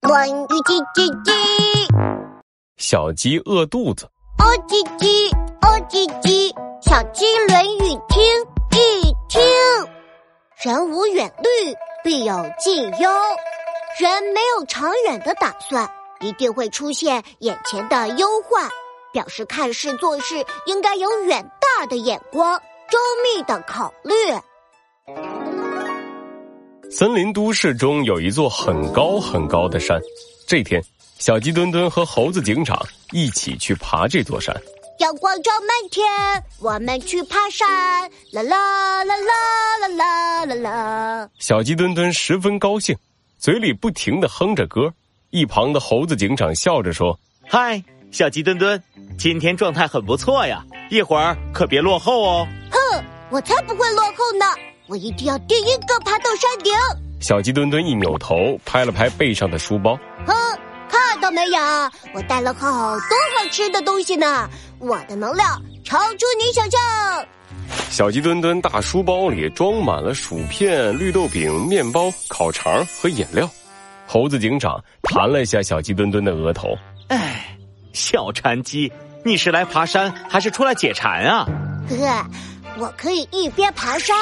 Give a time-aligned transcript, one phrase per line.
[0.00, 1.32] 论语叽叽叽，
[2.76, 4.06] 小鸡饿肚子，
[4.38, 5.30] 哦叽叽，
[5.62, 8.22] 哦叽叽，小鸡《论语》听
[8.70, 9.42] 一听。
[10.62, 13.10] 人无远虑，必有近忧。
[13.98, 18.68] 人没有长远的打算，一定会出现眼前的忧患。
[19.12, 22.58] 表示看事做事应该有远大的眼光，
[22.90, 24.14] 周密的考虑。
[26.90, 30.00] 森林都市中有一座很高很高的山。
[30.46, 30.82] 这天，
[31.18, 32.80] 小鸡墩墩和猴子警长
[33.12, 34.54] 一起去爬这座山。
[35.00, 36.04] 阳光照满天，
[36.58, 37.68] 我们去爬山。
[38.32, 41.28] 啦啦啦啦啦啦啦啦！
[41.38, 42.96] 小鸡墩墩十分高兴，
[43.38, 44.92] 嘴里不停的哼着歌。
[45.30, 48.82] 一旁的猴子警长笑着说：“嗨，小鸡墩墩，
[49.18, 54.46] 今天状态很不错呀，一会儿可别落后哦。”哼，我才不会落后呢！
[54.88, 56.72] 我一定要第一个爬到山顶。
[57.20, 59.98] 小鸡墩墩一扭头，拍了拍背上的书包。
[60.26, 60.34] 哼，
[60.88, 61.58] 看到没有？
[62.14, 63.00] 我带了好多
[63.36, 64.48] 好吃的东西呢！
[64.78, 66.80] 我的能量超出你想象。
[67.90, 73.48] 小鸡墩墩大书包里装满了薯片、绿豆饼、面包、烤肠和饮料。
[74.06, 76.76] 猴子警长弹了一下小鸡墩墩的额头。
[77.08, 77.56] 哎，
[77.92, 78.92] 小馋鸡，
[79.24, 81.44] 你是来爬山还是出来解馋啊？
[81.90, 82.26] 呵，
[82.78, 84.14] 我可以一边爬山。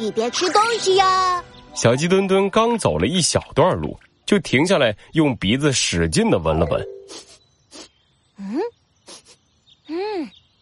[0.00, 1.44] 一边吃东西呀！
[1.74, 6.82] 小鸡墩墩刚走了一小段路，就停下来，用鼻子使劲的闻了闻。
[8.38, 8.58] 嗯
[9.88, 9.94] 嗯，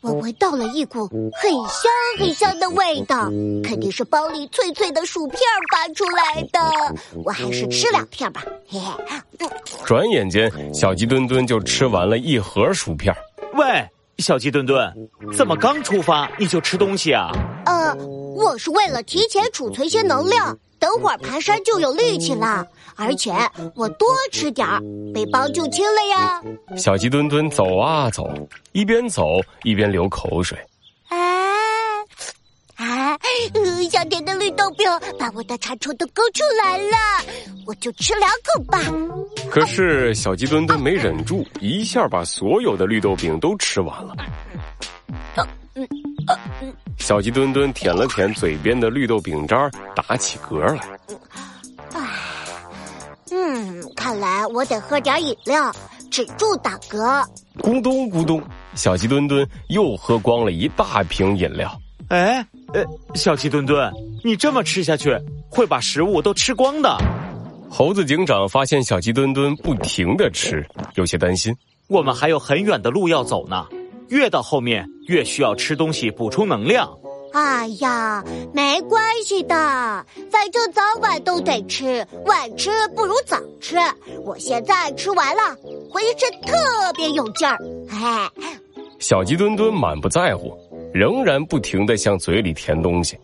[0.01, 3.27] 我闻到了一股很香很香的味道，
[3.63, 6.61] 肯定是包里脆脆的薯片发出来的。
[7.25, 8.45] 我还是吃两片吧。
[8.69, 9.47] 嘿嘿。
[9.87, 13.15] 转眼间，小鸡墩墩就吃完了一盒薯片。
[13.55, 14.93] 喂，小鸡墩墩，
[15.37, 17.31] 怎么刚出发你就吃东西啊？
[17.97, 18.07] 呃。
[18.35, 22.67] 我是为了提前储存些能量，等会儿爬山就有力气了。
[22.97, 23.33] 而且
[23.75, 24.81] 我多吃点儿，
[25.15, 26.43] 背包就轻了呀。
[26.77, 28.29] 小鸡墩墩走啊走，
[28.73, 29.25] 一边走
[29.63, 30.59] 一边流口水。
[31.09, 31.17] 啊
[32.77, 33.19] 啊！
[33.91, 34.87] 香甜的绿豆饼
[35.19, 36.97] 把我的馋虫都勾出来了，
[37.67, 38.79] 我就吃两口吧。
[39.51, 44.15] 可是小鸡墩墩没忍住，一下把所有的绿豆饼都吃完了。
[47.09, 50.79] 小鸡墩墩舔了舔嘴边的绿豆饼渣儿，打起嗝来。
[51.95, 52.07] 唉，
[53.31, 55.75] 嗯，看来我得喝点饮料，
[56.11, 57.25] 止住打嗝。
[57.63, 58.43] 咕咚咕咚，
[58.75, 61.75] 小鸡墩墩又喝光了一大瓶饮料。
[62.09, 63.91] 哎，呃，小鸡墩墩，
[64.23, 66.95] 你这么吃下去，会把食物都吃光的。
[67.71, 70.63] 猴子警长发现小鸡墩墩不停的吃，
[70.97, 71.57] 有些担心。
[71.87, 73.67] 我们还有很远的路要走呢。
[74.09, 76.89] 越到后面越需要吃东西补充能量。
[77.35, 78.25] 哎呀，
[78.55, 79.55] 没关系的，
[80.31, 83.77] 反正早晚都得吃，晚吃不如早吃。
[84.25, 85.55] 我现在吃完了，
[85.91, 87.59] 浑身特别有劲儿。
[87.91, 88.31] 哎，
[88.99, 90.57] 小鸡墩墩满不在乎，
[90.93, 93.19] 仍然不停的向嘴里填东西。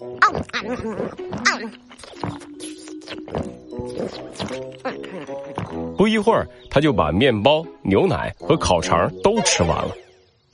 [5.97, 9.95] 不一会儿，他就把面包、牛奶和烤肠都吃完了。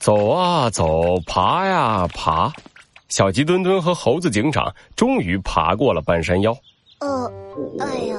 [0.01, 2.51] 走啊走，爬呀爬，
[3.09, 6.51] 小鸡墩墩和猴子警长终于爬过了半山腰。
[7.01, 7.31] 呃，
[7.79, 8.15] 哎呀，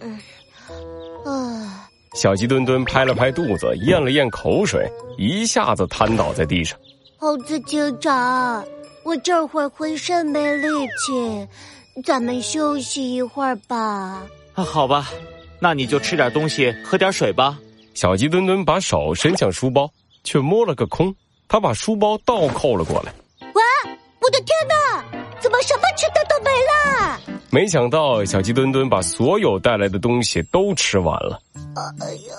[0.00, 0.20] 嗯，
[1.24, 1.88] 啊！
[2.12, 4.86] 小鸡墩墩拍了拍肚子，咽了咽口水，
[5.16, 6.78] 一下子瘫倒在地上。
[7.16, 8.62] 猴子警长，
[9.02, 10.68] 我这会儿浑身没力
[11.06, 11.48] 气，
[12.04, 14.22] 咱们休息一会儿吧。
[14.52, 15.08] 啊，好吧，
[15.58, 17.58] 那你就吃点东西，喝点水吧。
[17.94, 19.90] 小鸡墩墩把手伸向书包。
[20.26, 21.14] 却摸了个空，
[21.48, 23.12] 他把书包倒扣了过来。
[23.54, 23.62] 哇，
[24.20, 25.04] 我的天哪！
[25.38, 27.20] 怎么什么吃的都没了？
[27.50, 31.38] 没想到小鸡墩墩把所有带来的东西都吃完了。
[32.00, 32.34] 哎呀，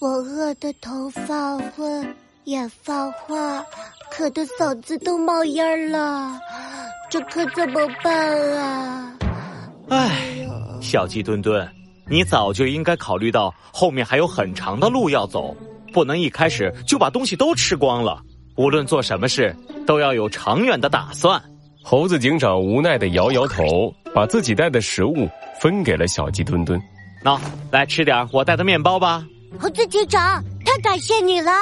[0.00, 3.64] 我饿得头发昏，眼发花，
[4.10, 6.38] 渴得嗓子都冒烟了，
[7.08, 9.16] 这可怎么办啊？
[9.88, 10.46] 哎，
[10.82, 11.66] 小鸡墩墩，
[12.10, 15.56] 你早就应该考虑到后面还有很长的路要走。
[15.94, 18.20] 不能一开始就把东西都吃光了。
[18.56, 19.54] 无论做什么事，
[19.86, 21.40] 都要有长远的打算。
[21.82, 25.28] 猴子警长无奈的摇摇头，把自己带的食物
[25.60, 26.80] 分给了小鸡墩墩。
[27.22, 27.38] 喏，
[27.70, 29.24] 来吃点我带的面包吧。
[29.58, 31.52] 猴子警长，太感谢你了。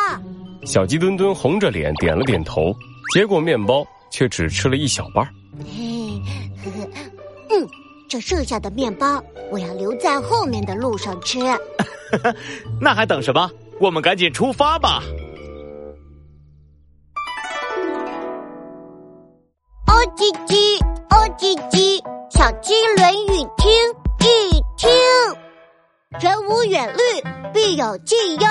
[0.65, 2.75] 小鸡墩墩红着脸点了点头，
[3.15, 5.23] 接过面包，却只吃了一小半。
[5.65, 6.23] 嘿，
[7.51, 7.69] 嗯，
[8.09, 11.39] 这剩下的面包，我要留在后面的路上吃。
[12.81, 13.51] 那还等什么？
[13.83, 15.03] 我们赶紧出发吧！
[19.89, 20.81] 哦叽叽，
[21.11, 22.01] 哦叽叽，
[22.31, 23.73] 小鸡《论语》听
[24.53, 24.89] 一听。
[26.21, 27.03] 人无远虑，
[27.53, 28.49] 必有近忧。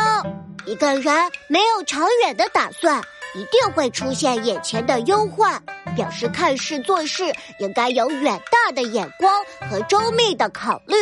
[0.66, 1.16] 一个人
[1.48, 3.02] 没有长远的打算，
[3.34, 5.64] 一定会出现眼前的忧患。
[5.96, 7.24] 表示看事做事
[7.60, 10.96] 应该有远大的眼光和周密的考虑。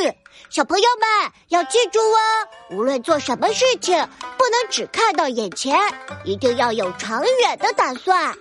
[0.49, 3.95] 小朋友们要记住哦，无论做什么事情，
[4.35, 5.77] 不能只看到眼前，
[6.25, 8.35] 一定要有长远的打算。